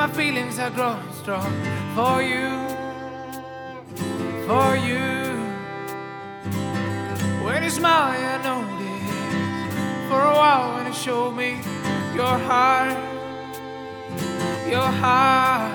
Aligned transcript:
my 0.00 0.08
feelings 0.14 0.58
are 0.58 0.70
growing 0.70 1.12
strong 1.12 1.52
for 1.94 2.22
you, 2.22 2.48
for 4.46 4.74
you. 4.74 5.10
When 7.44 7.62
you 7.62 7.68
smile, 7.68 8.16
I 8.16 8.36
notice 8.48 10.08
for 10.08 10.22
a 10.22 10.34
while 10.40 10.76
when 10.76 10.86
you 10.86 10.94
show 10.94 11.30
me 11.30 11.50
your 12.14 12.36
heart, 12.48 12.96
your 14.70 14.90
heart. 15.02 15.70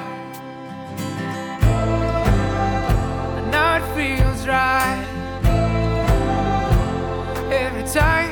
And 3.38 3.52
now 3.52 3.78
it 3.78 3.86
feels 3.96 4.48
right 4.48 5.06
every 7.52 7.88
time. 7.94 8.25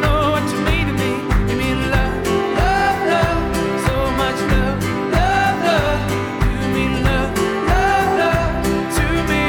Know 0.00 0.30
what 0.32 0.44
you 0.52 0.58
mean 0.60 0.86
to 0.86 0.92
me. 0.92 1.10
You 1.50 1.56
mean 1.56 1.78
love, 1.90 2.26
love, 2.60 2.98
love, 3.12 3.42
so 3.86 3.94
much 4.20 4.38
love. 4.52 4.78
Love, 5.16 5.56
love, 5.68 6.02
love, 6.44 6.92
love, 7.04 7.06
love, 7.06 7.06
love, 7.06 7.06
love, 7.06 7.32
love, 7.70 8.10
love, 8.20 8.54
to 8.96 9.06
me. 9.30 9.46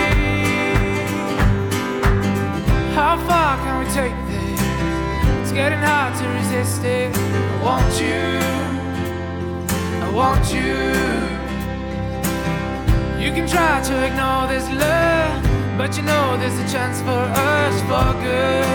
How 2.95 3.14
far 3.28 3.52
can 3.64 3.76
we 3.80 3.86
take 3.92 4.17
this? 4.31 4.62
It's 5.42 5.52
getting 5.52 5.80
hard 5.80 6.12
to 6.20 6.26
resist 6.40 6.84
it. 6.84 7.16
I 7.16 7.64
want 7.64 7.94
you, 8.02 8.40
I 10.03 10.09
want 10.12 10.53
you 10.53 11.05
try 13.56 13.81
to 13.81 14.06
ignore 14.06 14.48
this 14.48 14.67
love, 14.70 15.78
but 15.78 15.95
you 15.95 16.03
know 16.03 16.36
there's 16.38 16.59
a 16.59 16.67
chance 16.73 17.00
for 17.08 17.23
us 17.48 17.75
for 17.89 18.11
good. 18.22 18.66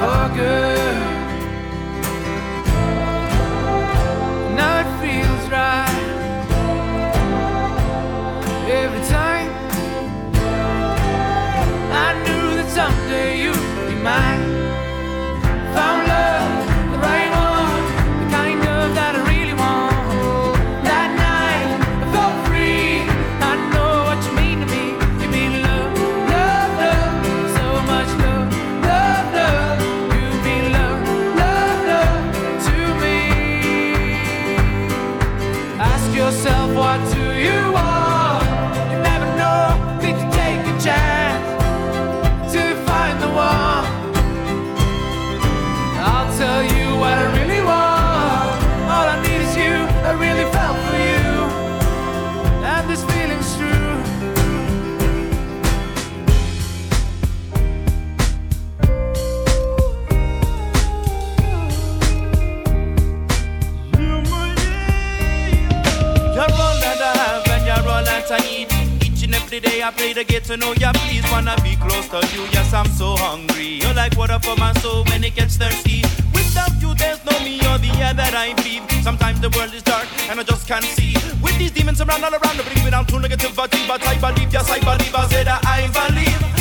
For 0.00 0.34
good. 0.36 1.13
I 69.84 69.90
pray 69.90 70.14
to 70.14 70.24
get 70.24 70.44
to 70.44 70.56
know 70.56 70.72
ya. 70.80 70.92
Please 70.94 71.30
wanna 71.30 71.54
be 71.62 71.76
close 71.76 72.08
to 72.08 72.16
you. 72.34 72.48
Yes, 72.52 72.72
I'm 72.72 72.86
so 72.86 73.16
hungry. 73.16 73.80
You're 73.82 73.92
like 73.92 74.16
water 74.16 74.38
for 74.38 74.56
my 74.56 74.72
soul 74.80 75.04
when 75.04 75.22
it 75.22 75.34
gets 75.34 75.58
thirsty. 75.58 76.00
Without 76.32 76.72
you, 76.80 76.94
there's 76.94 77.22
no 77.26 77.38
me 77.44 77.60
or 77.68 77.76
the 77.76 77.92
air 78.00 78.14
that 78.14 78.32
I 78.32 78.54
breathe. 78.54 78.88
Sometimes 79.02 79.42
the 79.42 79.50
world 79.50 79.74
is 79.74 79.82
dark 79.82 80.08
and 80.30 80.40
I 80.40 80.42
just 80.42 80.66
can't 80.66 80.86
see. 80.96 81.12
With 81.42 81.58
these 81.58 81.70
demons 81.70 82.00
around 82.00 82.24
all 82.24 82.32
around, 82.32 82.64
bring 82.64 82.82
me 82.82 82.90
down 82.92 83.04
to 83.04 83.16
negativity. 83.16 83.86
But 83.86 84.02
I 84.06 84.16
believe, 84.16 84.50
yes, 84.50 84.70
I 84.70 84.80
believe. 84.80 85.14
I 85.14 85.28
said 85.28 85.48
I 85.48 85.86
believe. 85.92 86.53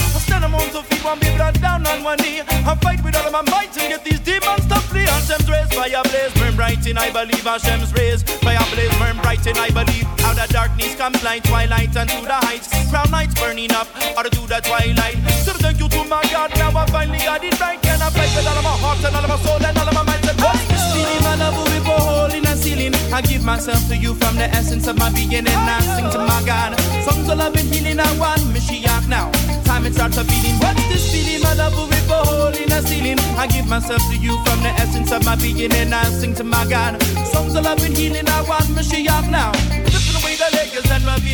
One 1.04 1.20
baby 1.20 1.38
right 1.38 1.60
down 1.62 1.86
on 1.86 2.04
one 2.04 2.18
knee. 2.20 2.42
I 2.42 2.76
fight 2.82 3.04
with 3.04 3.16
all 3.16 3.28
of 3.28 3.34
my 3.34 3.44
might 3.52 3.76
and 3.78 3.92
get 3.92 4.04
these 4.04 4.20
demons 4.20 4.66
to 4.68 4.80
flee. 4.88 5.06
Hashem's 5.06 5.50
rays, 5.50 5.68
fire 5.74 6.02
blaze, 6.04 6.34
burn 6.34 6.56
bright 6.56 6.86
in 6.88 6.98
I 6.98 7.12
believe. 7.12 7.44
Hashem's 7.44 7.92
rays, 7.94 8.24
fire 8.42 8.66
blaze, 8.72 8.94
burn 8.98 9.18
bright 9.22 9.46
in 9.46 9.58
I 9.58 9.70
believe. 9.70 10.08
Out 10.24 10.40
of 10.40 10.50
darkness 10.50 10.96
comes 10.96 11.22
light, 11.24 11.44
twilight 11.44 11.96
and 11.96 12.10
to 12.10 12.22
the 12.24 12.40
heights. 12.48 12.72
Crown 12.90 13.12
lights 13.12 13.36
burning 13.36 13.72
up, 13.74 13.88
or 14.18 14.24
to 14.24 14.42
the 14.48 14.60
twilight. 14.64 15.20
So 15.44 15.52
thank 15.54 15.80
you 15.80 15.90
to 15.90 16.04
my 16.06 16.24
God, 16.32 16.56
now 16.56 16.72
I 16.72 16.86
finally 16.88 17.20
got 17.20 17.44
it 17.44 17.60
right. 17.60 17.82
Can 17.82 18.02
I 18.02 18.10
fight 18.10 18.32
with 18.36 18.48
all 18.48 18.58
of 18.58 18.64
my 18.64 18.76
heart 18.80 19.04
and 19.04 19.16
all 19.16 19.24
of 19.24 19.30
my 19.30 19.38
soul 19.44 19.60
and 19.60 19.78
all 19.78 19.88
of 19.88 19.94
my 19.94 20.04
mind? 20.04 20.24
And 20.24 20.40
what's 20.40 20.64
this 20.72 20.84
feeling, 20.94 21.24
my 21.24 21.36
love, 21.36 21.58
we 21.68 21.80
go 21.84 21.96
hole 22.00 22.32
in 22.32 22.46
a 22.48 22.56
ceiling. 22.56 22.96
I 23.12 23.22
give 23.22 23.44
myself 23.44 23.86
to 23.90 23.98
you 23.98 24.16
from 24.16 24.36
the 24.36 24.48
essence 24.56 24.88
of 24.88 24.98
my 24.98 25.12
being 25.12 25.36
and 25.36 25.50
I 25.50 25.82
sing 25.82 26.10
to 26.12 26.20
my 26.20 26.42
God. 26.46 26.80
Songs 27.04 27.28
of 27.28 27.38
love 27.38 27.56
and 27.56 27.68
healing, 27.68 28.00
I 28.00 28.08
want 28.18 28.42
Mashiach 28.56 29.08
now. 29.08 29.32
Time 29.66 29.86
it 29.86 29.94
starts 29.94 30.18
a 30.18 30.24
feeling. 30.24 30.58
What's 30.60 30.93
this 30.94 31.12
feeling, 31.12 31.42
my 31.42 31.54
love, 31.56 31.74
go 32.08 32.24
hole 32.30 32.54
in 32.54 32.72
a 32.72 32.82
ceiling. 32.82 33.20
I 33.38 33.48
give 33.48 33.68
myself 33.68 34.02
to 34.12 34.16
you 34.16 34.34
from 34.46 34.62
the 34.62 34.70
essence 34.78 35.12
of 35.12 35.26
my 35.26 35.36
being 35.36 35.74
and 35.74 35.94
I 35.94 36.04
sing 36.06 36.34
to 36.36 36.44
my 36.44 36.66
God. 36.70 37.02
Songs 37.34 37.56
of 37.56 37.66
love 37.66 37.84
and 37.84 37.98
healing, 37.98 38.28
I 38.28 38.42
want 38.44 38.66
Mashiach 38.78 39.30
now. 39.30 39.52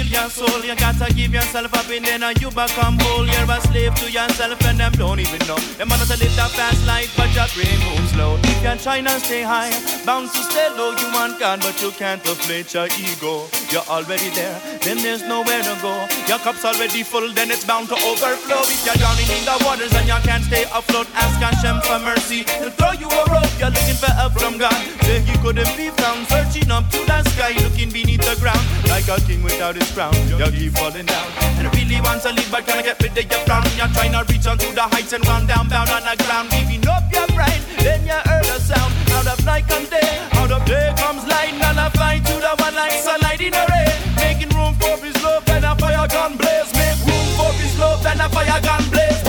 Your 0.09 0.27
soul. 0.27 0.65
You 0.65 0.75
gotta 0.75 1.13
give 1.13 1.33
yourself 1.33 1.71
up 1.73 1.87
and 1.89 2.03
then 2.03 2.23
you 2.41 2.49
become 2.49 2.97
whole. 2.99 3.27
You're 3.27 3.45
a 3.45 3.61
slave 3.61 3.93
to 4.01 4.11
yourself 4.11 4.59
and 4.65 4.79
them 4.79 4.91
don't 4.93 5.19
even 5.19 5.39
know. 5.47 5.55
Them 5.77 5.89
to 5.89 6.17
live 6.17 6.35
that 6.35 6.49
fast 6.57 6.81
life, 6.87 7.13
but 7.15 7.29
your 7.37 7.45
brain 7.53 7.77
moves 7.85 8.11
slow. 8.11 8.35
If 8.41 8.49
You 8.49 8.61
can 8.65 8.77
try 8.79 8.97
and 8.97 9.21
stay 9.21 9.43
high, 9.43 9.69
bound 10.03 10.27
to 10.33 10.41
stay 10.41 10.67
low. 10.75 10.91
You 10.97 11.13
want 11.13 11.39
God, 11.39 11.61
but 11.61 11.79
you 11.81 11.91
can't 11.91 12.25
inflate 12.25 12.73
your 12.73 12.87
ego. 12.97 13.45
You're 13.69 13.85
already 13.85 14.33
there, 14.33 14.57
then 14.81 14.97
there's 14.97 15.21
nowhere 15.21 15.61
to 15.61 15.77
go. 15.79 15.93
Your 16.27 16.39
cup's 16.39 16.65
already 16.65 17.03
full, 17.03 17.31
then 17.31 17.51
it's 17.51 17.63
bound 17.63 17.87
to 17.89 17.95
overflow. 17.95 18.65
If 18.65 18.81
you're 18.83 18.97
drowning 18.97 19.29
in 19.29 19.45
the 19.45 19.61
waters 19.63 19.93
and 19.93 20.09
you 20.09 20.19
can't 20.25 20.43
stay 20.43 20.63
afloat, 20.73 21.07
ask 21.13 21.37
Hashem 21.39 21.79
for 21.85 22.03
mercy. 22.03 22.43
He'll 22.59 22.73
throw 22.73 22.91
you 22.97 23.07
a 23.07 23.23
rope. 23.29 23.53
You're 23.61 23.69
looking 23.69 23.95
for 23.95 24.11
help 24.11 24.33
from 24.33 24.57
God. 24.57 24.75
Say 25.05 25.21
he 25.21 25.37
couldn't 25.37 25.69
be 25.77 25.93
found, 26.01 26.25
searching 26.27 26.71
up 26.73 26.89
to 26.89 26.99
the 27.05 27.23
sky, 27.29 27.53
looking 27.61 27.93
beneath 27.93 28.25
the 28.25 28.35
ground 28.41 28.65
like 28.89 29.07
a 29.07 29.21
king 29.21 29.43
without 29.43 29.75
his 29.75 29.89
crown. 29.91 30.13
You 30.27 30.37
keep 30.51 30.73
falling 30.73 31.05
down, 31.05 31.27
and 31.61 31.69
really 31.75 32.01
want 32.01 32.21
to 32.23 32.33
live, 32.33 32.49
but 32.51 32.65
can't 32.65 32.83
get 32.83 33.01
rid 33.01 33.17
of 33.17 33.31
your 33.31 33.41
frown. 33.45 33.63
You're 33.77 33.93
trying 33.93 34.13
to 34.17 34.25
reach 34.27 34.47
onto 34.47 34.73
the 34.73 34.81
heights 34.81 35.13
and 35.13 35.25
run 35.27 35.45
down, 35.47 35.69
bound 35.69 35.89
on 35.89 36.03
the 36.03 36.15
ground, 36.25 36.49
giving 36.49 36.85
up 36.87 37.05
your 37.13 37.27
brain. 37.37 37.61
Then 37.79 38.03
you 38.05 38.19
heard 38.25 38.49
a 38.49 38.59
sound 38.59 38.91
out 39.13 39.27
of 39.27 39.45
night 39.45 39.67
comes 39.67 39.89
day, 39.89 40.09
out 40.33 40.51
of 40.51 40.65
day 40.65 40.93
comes 40.97 41.23
light, 41.27 41.53
and 41.53 41.79
I 41.79 41.89
find 41.89 42.25
to 42.25 42.33
the 42.33 42.53
one 42.57 42.75
like 42.75 42.91
sunlight 42.91 43.41
in 43.41 43.51
the 43.51 43.63
rain, 43.69 43.95
making 44.17 44.51
room 44.57 44.73
for 44.81 44.97
his 45.05 45.15
love 45.23 45.47
and 45.49 45.65
a 45.65 45.75
fire 45.75 46.07
gun 46.07 46.35
blaze. 46.35 46.73
Make 46.73 46.99
room 47.05 47.27
for 47.37 47.51
his 47.61 47.77
love 47.79 48.05
and 48.05 48.19
a 48.19 48.27
fire 48.29 48.61
gun 48.61 48.83
blaze. 48.89 49.28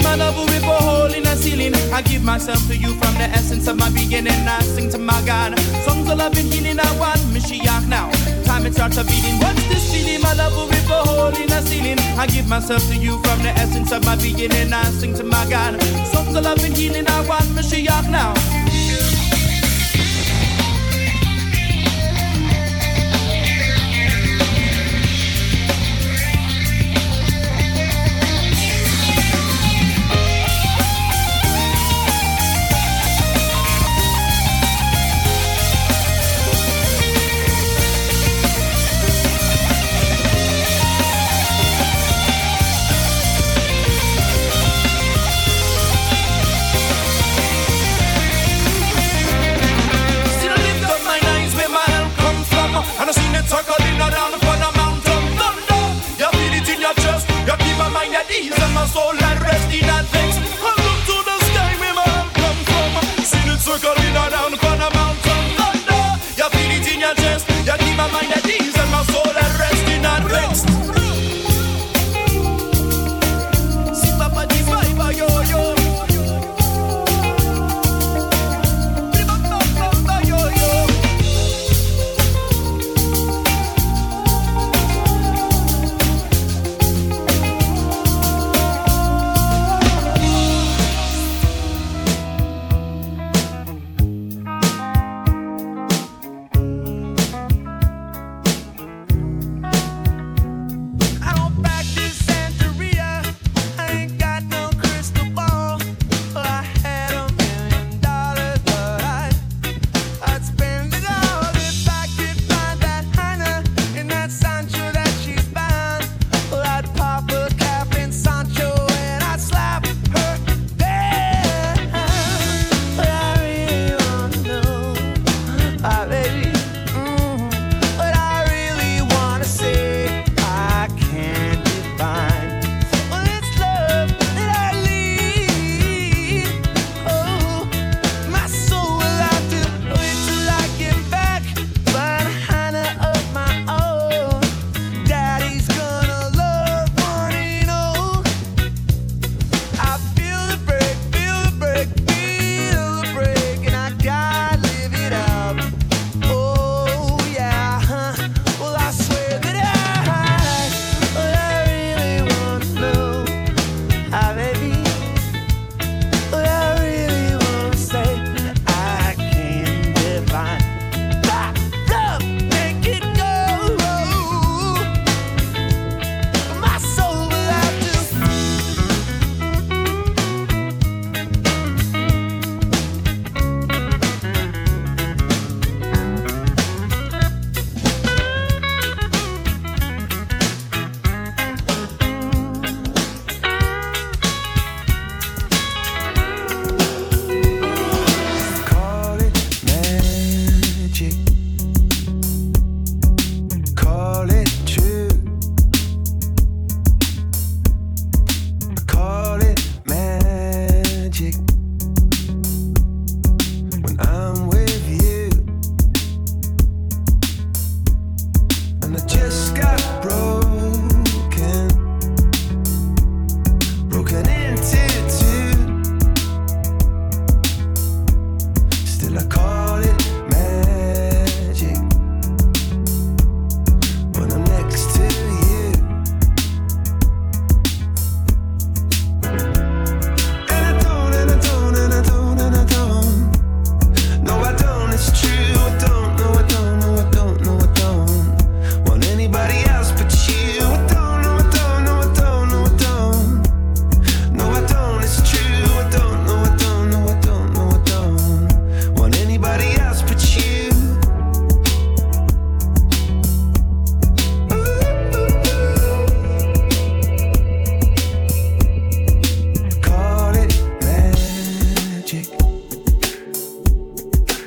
What's 0.00 0.08
this 0.08 0.12
feeling, 0.12 0.18
man? 0.18 0.20
Of 0.20 0.38
a 0.38 0.52
rip 0.52 0.62
a 0.62 0.82
hole 0.82 1.14
in 1.14 1.26
a 1.26 1.36
ceiling. 1.36 1.74
I 1.92 2.02
give 2.02 2.22
myself 2.22 2.66
to 2.68 2.76
you 2.76 2.94
from 3.00 3.14
the 3.14 3.28
essence 3.32 3.66
of 3.68 3.76
my 3.76 3.90
beginning. 3.90 4.32
I 4.48 4.60
sing 4.62 4.90
to 4.90 4.98
my 4.98 5.20
God. 5.26 5.58
Songs 5.84 6.08
of 6.08 6.18
love 6.18 6.36
and 6.36 6.52
healing. 6.52 6.78
I 6.80 6.98
want 6.98 7.20
Mashiach 7.32 7.86
now. 7.88 8.10
Time 8.44 8.66
it 8.66 8.74
starts 8.74 8.96
a 8.96 9.04
beating. 9.04 9.38
What's 9.38 9.62
this 9.68 9.92
feeling, 9.92 10.22
my 10.22 10.32
love? 10.34 10.56
A 10.56 10.66
rip 10.70 10.90
a 10.90 11.04
hole 11.04 11.36
in 11.36 11.52
a 11.52 11.62
ceiling. 11.62 11.98
I 12.18 12.26
give 12.26 12.48
myself 12.48 12.82
to 12.88 12.96
you 12.96 13.18
from 13.22 13.42
the 13.42 13.50
essence 13.50 13.92
of 13.92 14.04
my 14.04 14.16
beginning. 14.16 14.72
I 14.72 14.84
sing 14.84 15.14
to 15.14 15.24
my 15.24 15.48
God. 15.48 15.80
Songs 16.12 16.34
of 16.34 16.44
love 16.44 16.62
and 16.64 16.76
healing. 16.76 17.06
I 17.06 17.26
want 17.28 17.44
Mashiach 17.56 18.10
now. 18.10 18.34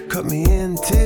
Cut 0.10 0.25
me 0.25 0.43
in, 0.43 0.75
too. 0.75 1.02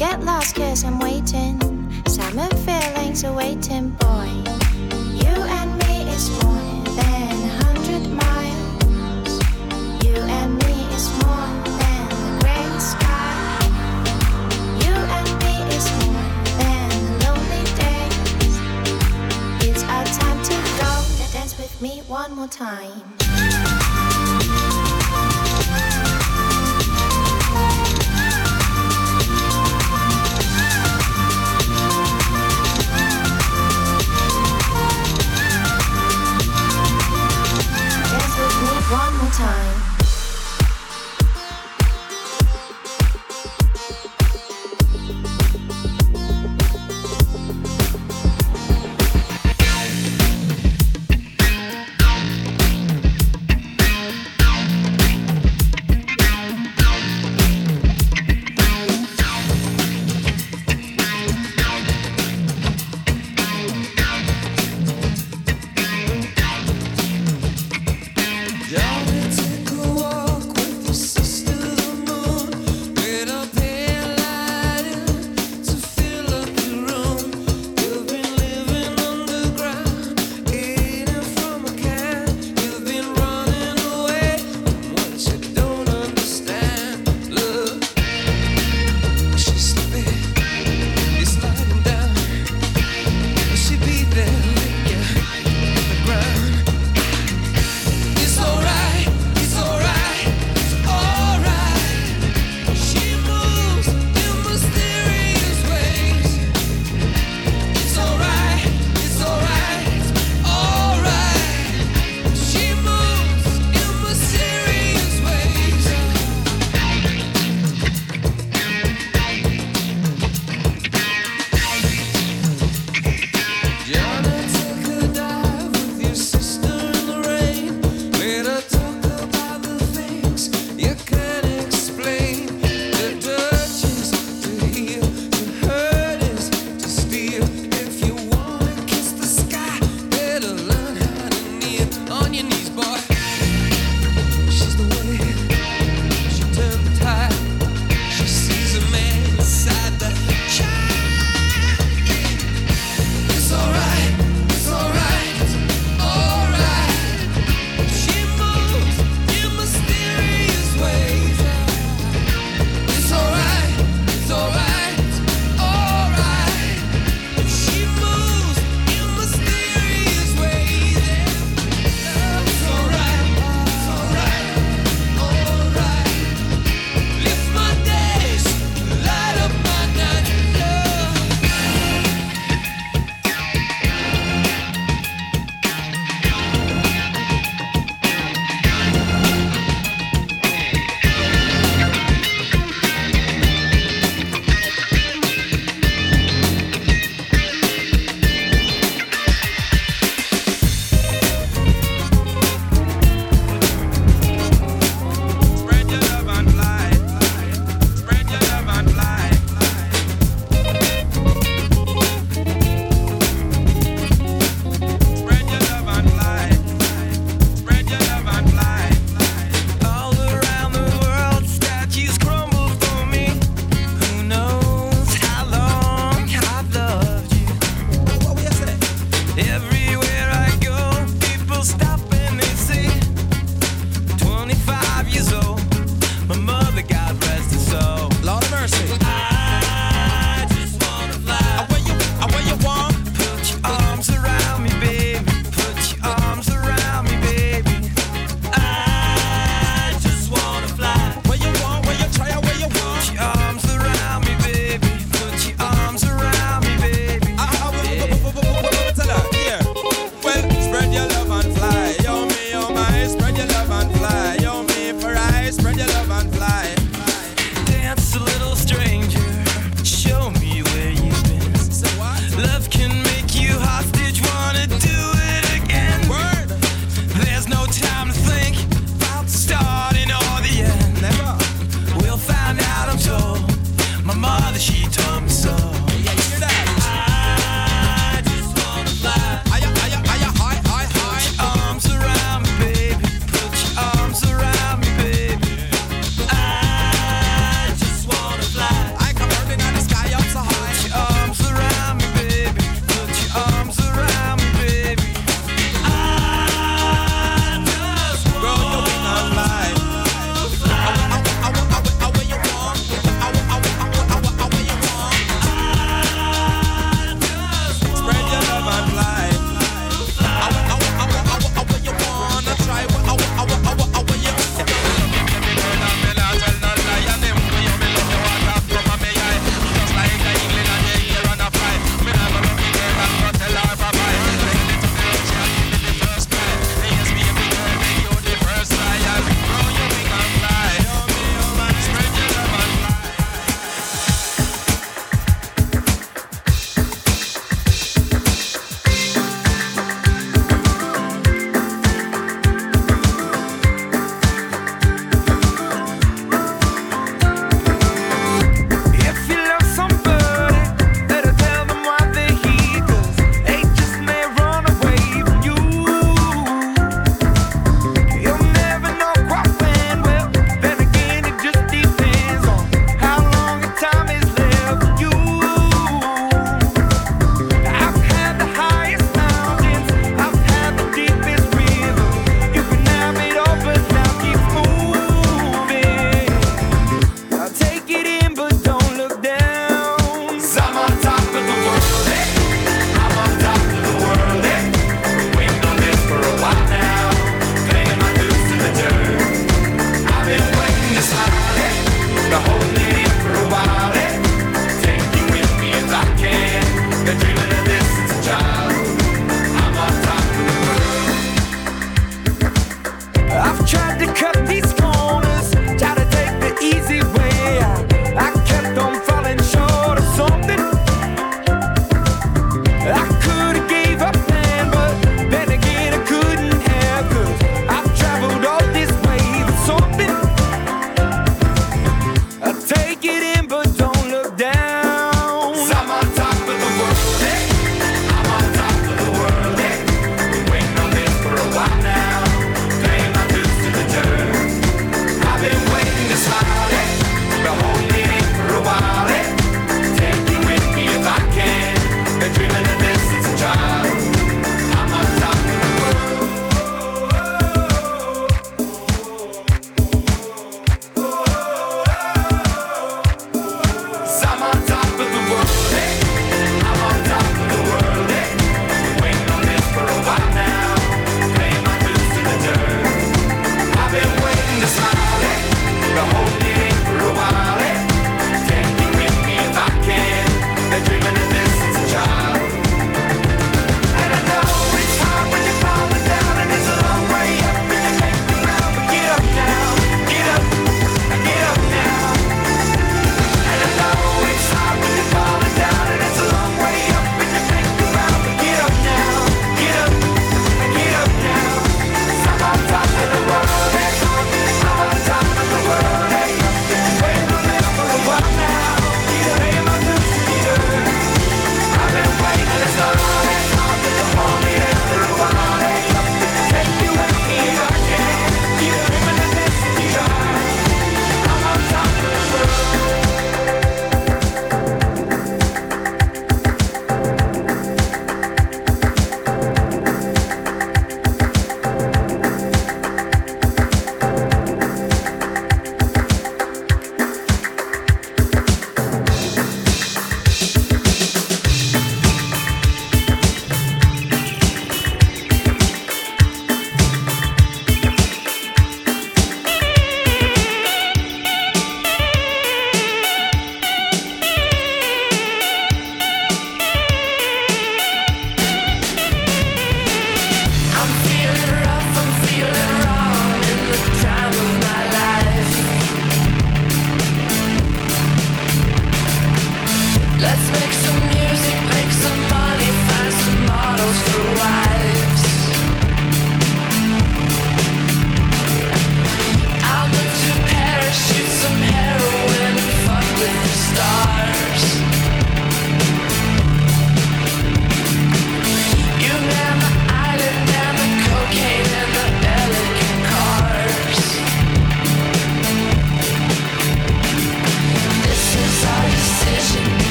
get 0.00 0.24
lost 0.24 0.56
cause 0.56 0.82
I'm 0.82 0.98
waiting. 0.98 1.60
Summer 2.06 2.48
feelings 2.64 3.22
are 3.22 3.34
waiting, 3.34 3.90
boy. 4.00 4.30
You 5.20 5.34
and 5.58 5.70
me 5.84 6.08
is 6.08 6.30
more 6.42 6.72
than 6.96 7.32
a 7.44 7.52
hundred 7.60 8.08
miles. 8.08 9.32
You 10.02 10.16
and 10.38 10.56
me 10.64 10.76
is 10.96 11.06
more 11.20 11.52
than 11.80 12.08
the 12.24 12.32
gray 12.40 12.78
sky. 12.78 13.60
You 14.84 14.94
and 15.18 15.28
me 15.44 15.56
is 15.76 15.86
more 16.00 16.28
than 16.60 16.88
the 17.04 17.26
lonely 17.26 17.64
days. 17.84 18.56
It's 19.68 19.82
our 19.84 20.06
time 20.06 20.42
to 20.48 20.56
go. 20.80 20.92
Now 21.18 21.30
dance 21.30 21.58
with 21.58 21.78
me 21.82 22.00
one 22.08 22.34
more 22.34 22.48
time. 22.48 23.19
time. 39.40 39.79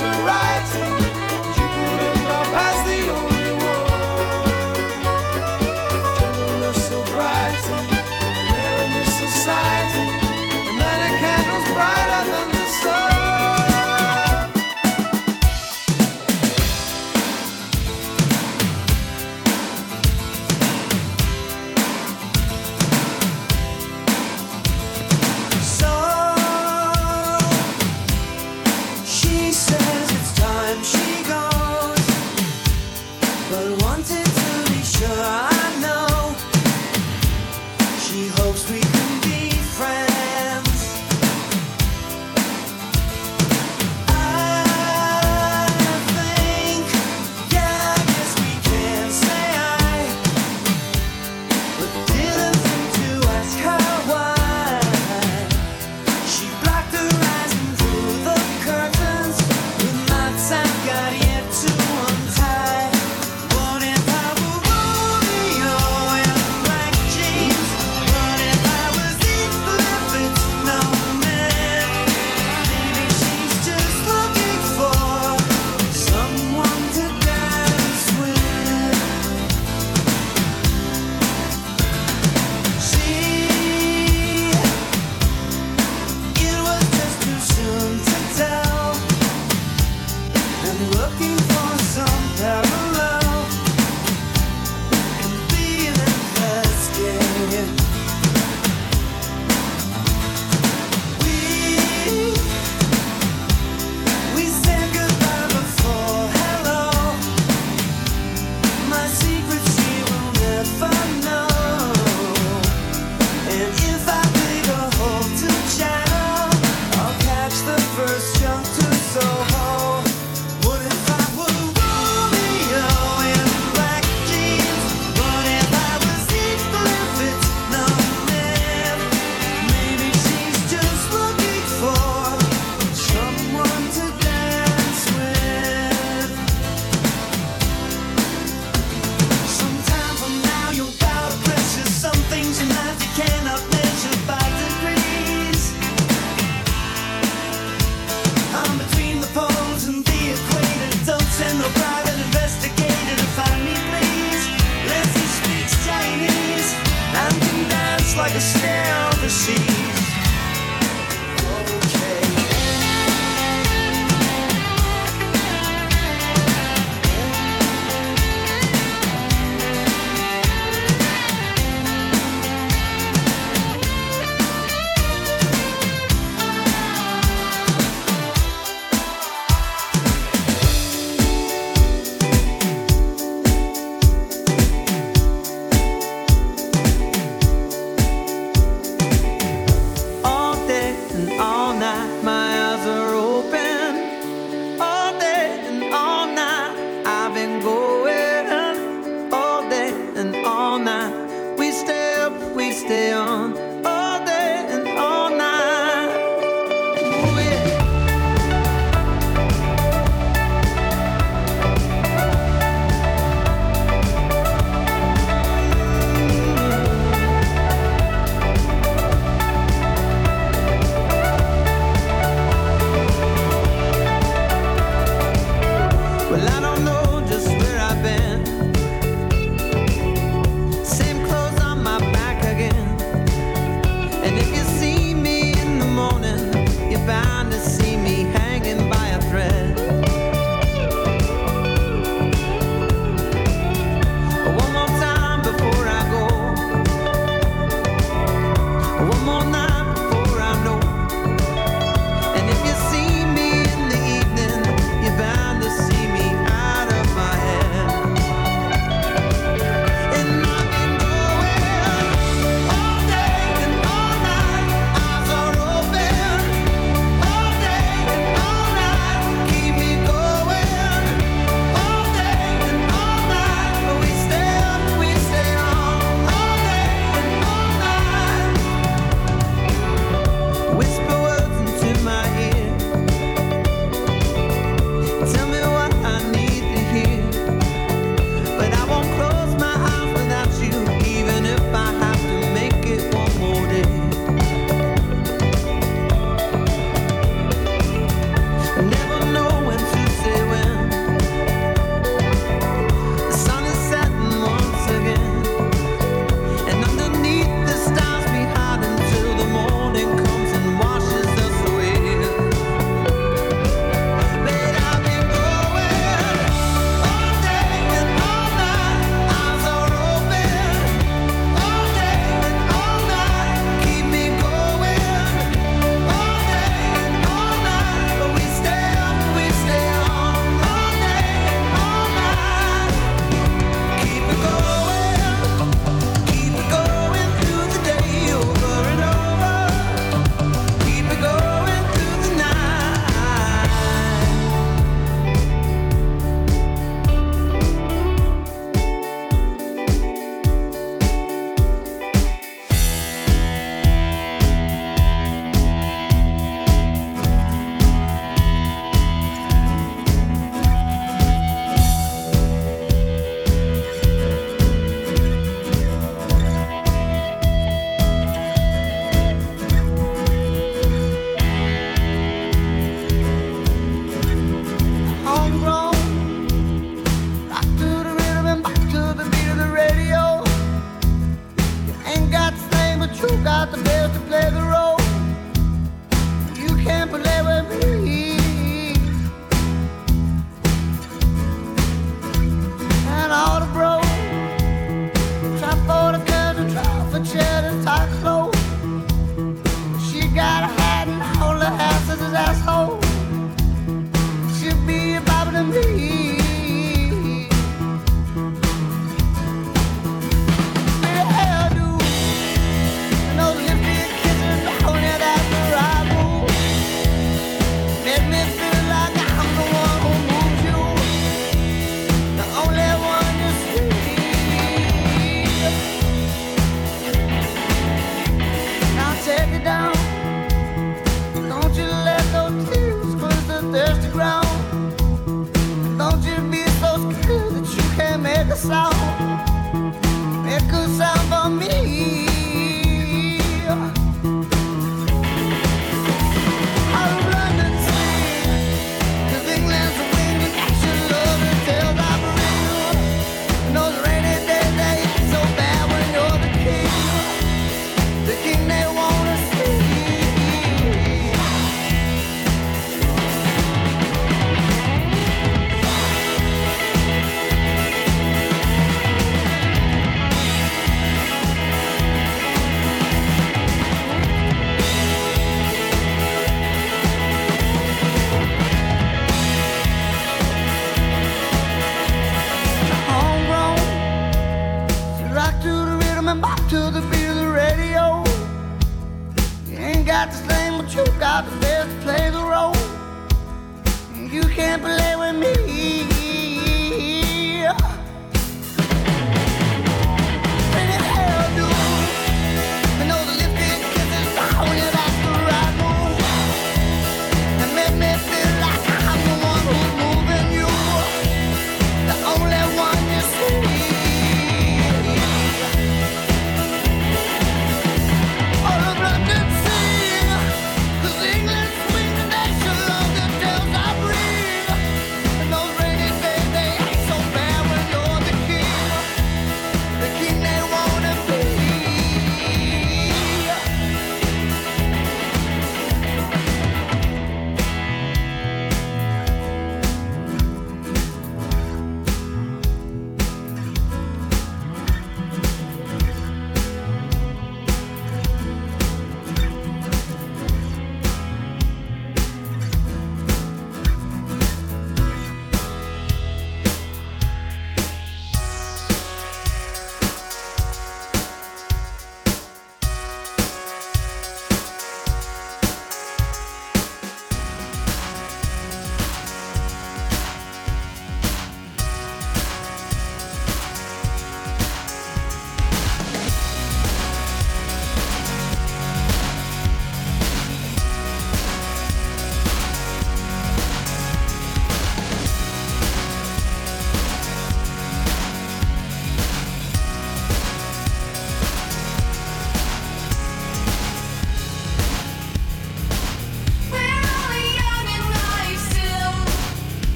to 0.00 0.06
ride. 0.24 0.49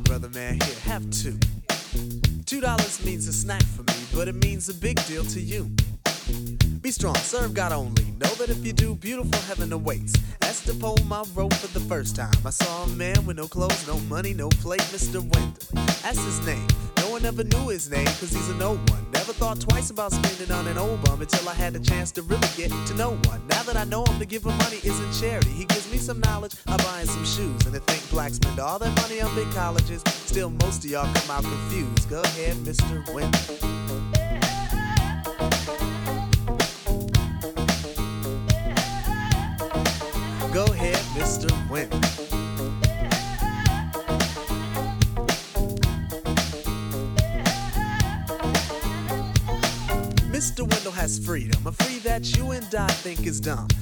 Brother 0.00 0.30
man, 0.30 0.54
here, 0.54 0.74
have 0.84 1.10
two. 1.10 1.38
Two 2.46 2.62
dollars 2.62 3.04
means 3.04 3.28
a 3.28 3.32
snack 3.32 3.62
for 3.62 3.82
me, 3.82 4.06
but 4.14 4.26
it 4.26 4.34
means 4.34 4.70
a 4.70 4.74
big 4.74 5.04
deal 5.04 5.22
to 5.24 5.40
you. 5.40 5.70
Be 6.80 6.90
strong, 6.90 7.14
serve 7.16 7.52
God 7.52 7.72
only. 7.72 8.04
Know 8.18 8.32
that 8.36 8.48
if 8.48 8.64
you 8.64 8.72
do, 8.72 8.94
beautiful 8.94 9.38
heaven 9.42 9.70
awaits. 9.72 10.14
That's 10.40 10.62
the 10.62 10.72
poem 10.74 11.12
I 11.12 11.24
wrote 11.34 11.52
for 11.54 11.78
the 11.78 11.84
first 11.86 12.16
time. 12.16 12.32
I 12.44 12.50
saw 12.50 12.84
a 12.84 12.88
man 12.88 13.26
with 13.26 13.36
no 13.36 13.46
clothes, 13.46 13.86
no 13.86 13.98
money, 14.08 14.32
no 14.32 14.48
plate, 14.48 14.80
Mr. 14.80 15.20
Wendal. 15.20 15.84
That's 16.02 16.24
his 16.24 16.44
name. 16.46 16.66
No 16.96 17.10
one 17.10 17.26
ever 17.26 17.44
knew 17.44 17.68
his 17.68 17.90
name, 17.90 18.06
cause 18.06 18.30
he's 18.30 18.48
a 18.48 18.54
no 18.54 18.76
one. 18.76 19.06
Never 19.12 19.34
thought 19.34 19.60
twice 19.60 19.90
about 19.90 20.12
spending 20.12 20.50
on 20.50 20.66
an 20.68 20.78
old 20.78 21.04
bum 21.04 21.20
until 21.20 21.48
I 21.48 21.54
had 21.54 21.74
the 21.74 21.80
chance 21.80 22.10
to 22.12 22.22
really 22.22 22.48
get 22.56 22.70
to 22.70 22.94
know 22.94 23.10
one. 23.26 23.42
Now 23.62 23.74
that 23.74 23.80
I 23.80 23.84
know 23.84 24.04
him, 24.04 24.18
to 24.18 24.26
give 24.26 24.42
him 24.42 24.58
money 24.58 24.78
isn't 24.82 25.12
charity. 25.20 25.50
He 25.50 25.64
gives 25.66 25.88
me 25.92 25.96
some 25.96 26.18
knowledge, 26.18 26.52
I 26.66 26.76
buy 26.78 27.02
him 27.02 27.06
some 27.06 27.24
shoes. 27.24 27.64
And 27.64 27.72
to 27.72 27.78
think 27.78 28.10
blacks 28.10 28.34
spend 28.34 28.58
all 28.58 28.76
their 28.80 28.90
money 28.90 29.20
on 29.20 29.32
big 29.36 29.48
colleges, 29.52 30.02
still 30.04 30.50
most 30.50 30.84
of 30.84 30.90
y'all 30.90 31.04
come 31.14 31.30
out 31.30 31.44
confused. 31.44 32.10
Go 32.10 32.22
ahead, 32.22 32.56
Mr. 32.56 33.14
Winter. 33.14 33.38
Go 40.52 40.64
ahead, 40.64 40.96
Mr. 41.14 41.70
Winter. 41.70 42.01
I 53.44 53.81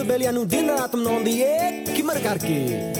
ਸਬੇਲੀਆਂ 0.00 0.32
ਨੂੰ 0.32 0.48
ਦਿਨ 0.48 0.70
ਰਾਤ 0.70 0.94
ਮਨਾਉਂਦੀ 0.96 1.40
ਏ। 1.40 1.84
ਕਿਮਰ 1.96 2.18
ਕਰਕੇ। 2.18 2.90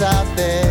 out 0.00 0.36
there. 0.36 0.67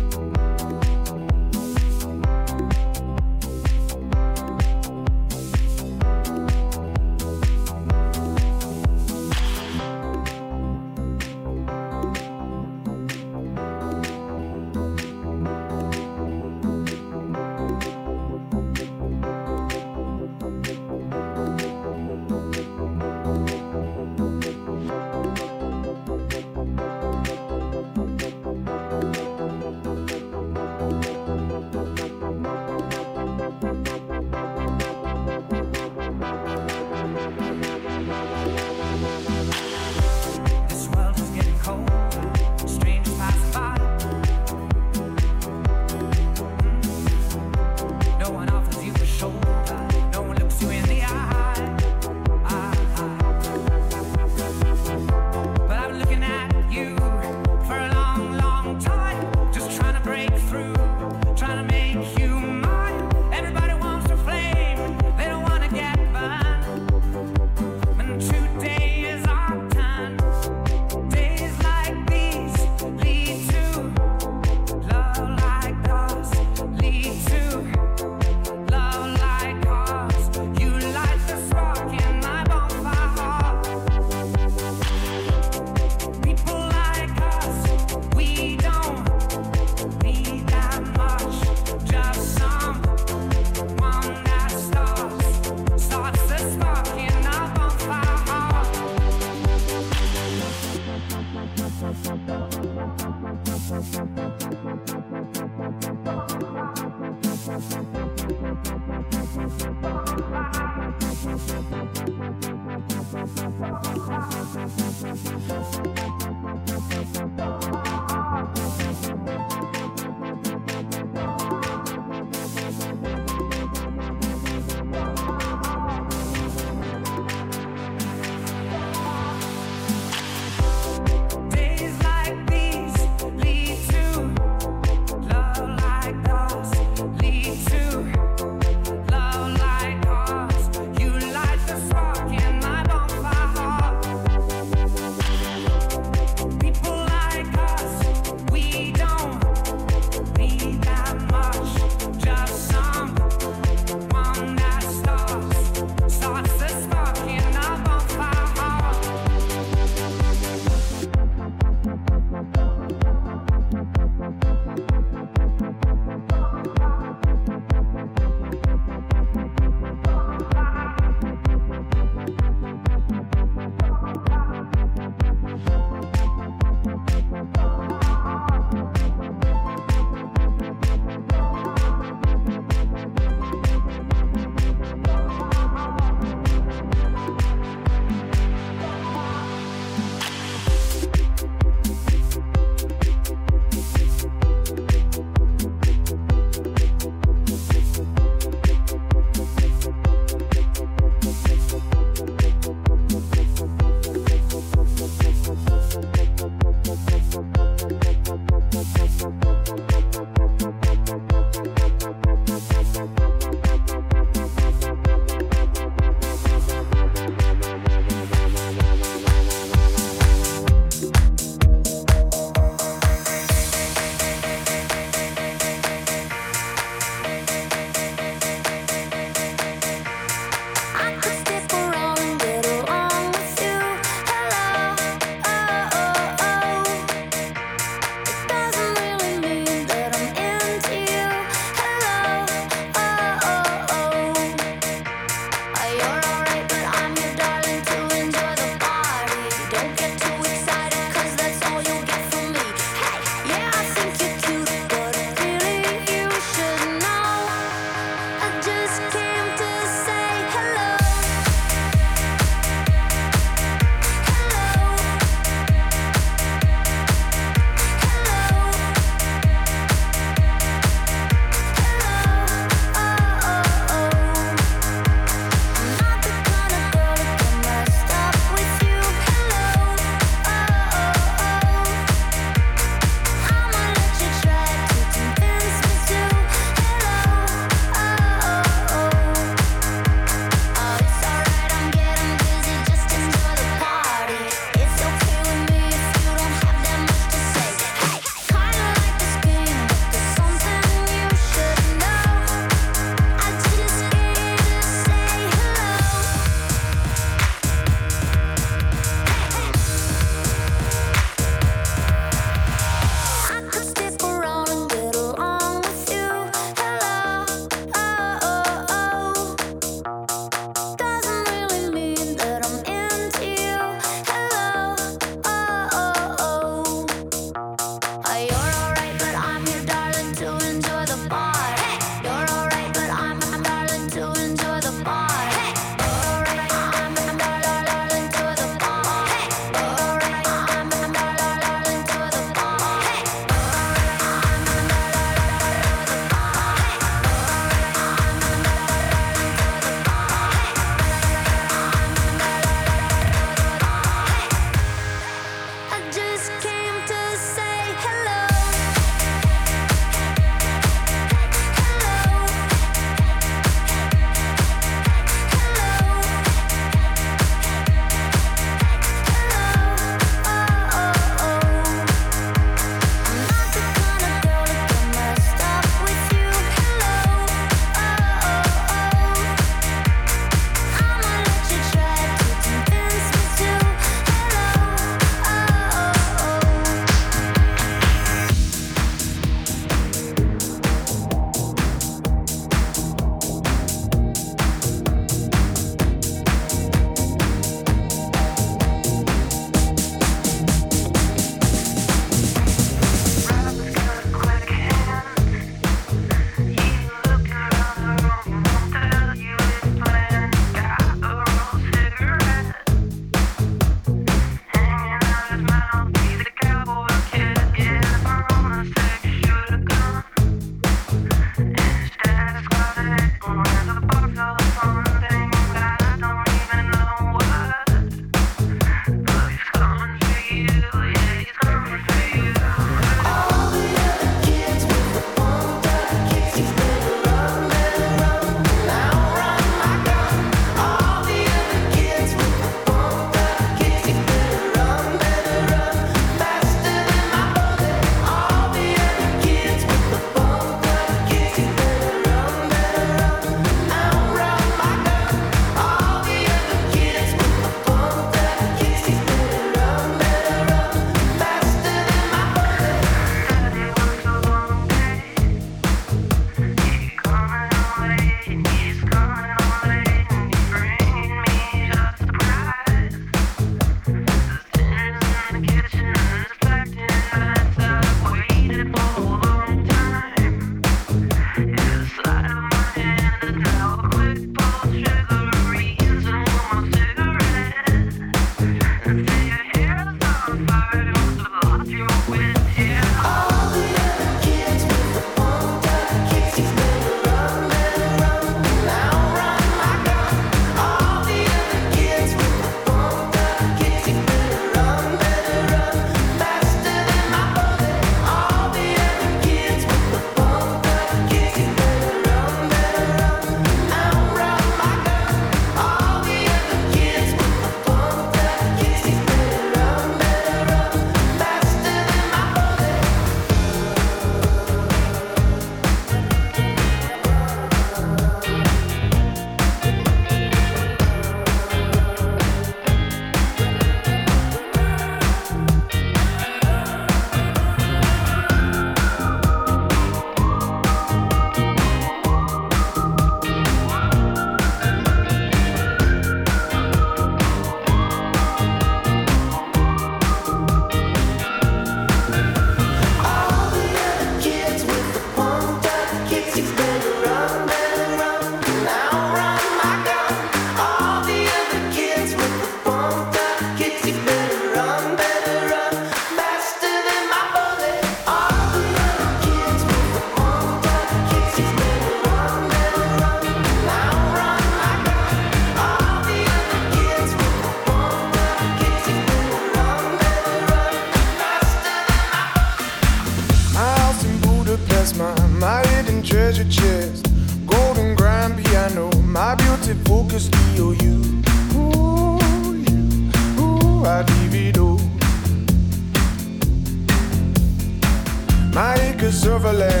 Acres 599.63 600.00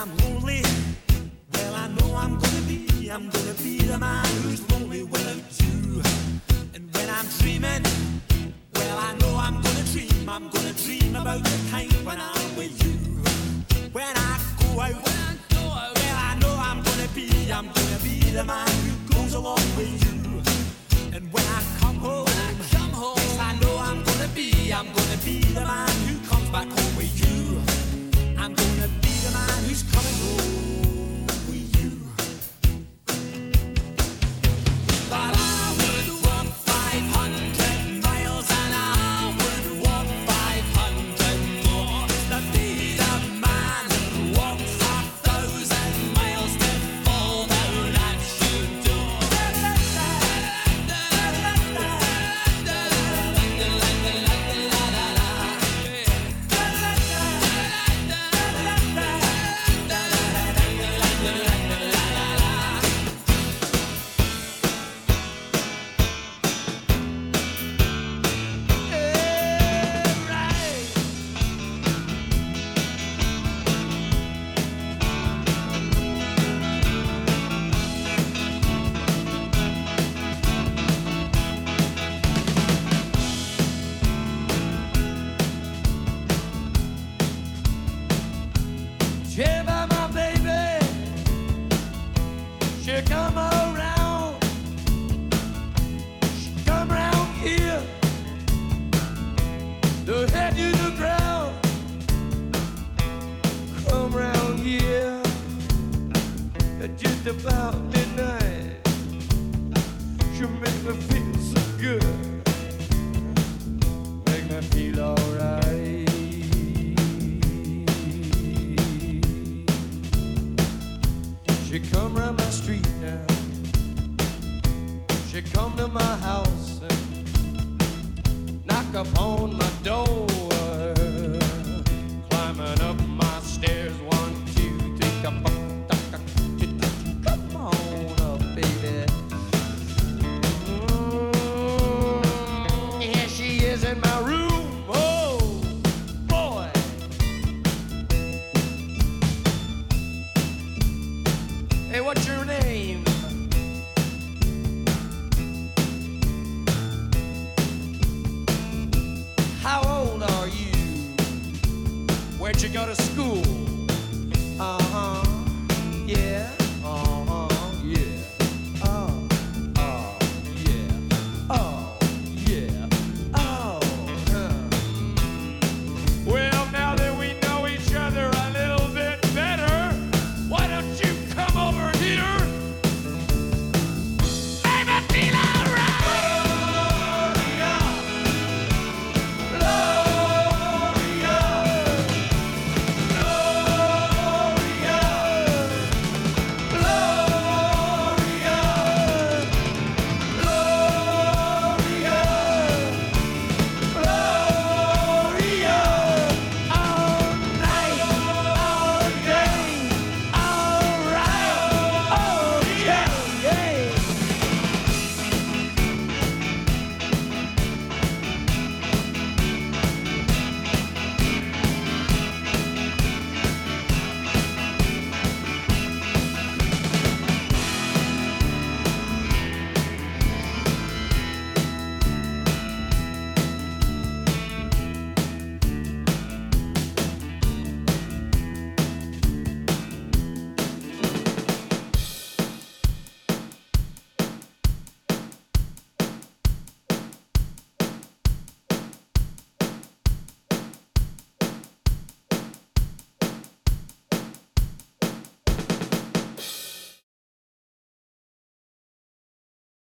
I'm 0.00 0.16
lonely, 0.16 0.62
well 1.52 1.74
I 1.74 1.88
know 1.88 2.16
I'm 2.16 2.38
gonna 2.38 2.62
be, 2.62 3.10
I'm 3.10 3.28
gonna 3.28 3.52
be 3.62 3.82
the 3.82 3.98
man 3.98 4.24
who's 4.44 4.62
lonely 4.70 5.02
without 5.02 5.60
you. 5.60 6.00
And 6.74 6.88
when 6.94 7.10
I'm 7.10 7.26
dreaming, 7.38 7.84
well 8.76 8.98
I 8.98 9.14
know 9.18 9.36
I'm 9.36 9.60
gonna 9.60 9.84
dream, 9.92 10.26
I'm 10.26 10.48
gonna 10.48 10.72
dream 10.72 11.16
about 11.16 11.44
the 11.44 11.68
time 11.70 11.90
when 12.06 12.18
I'm 12.18 12.39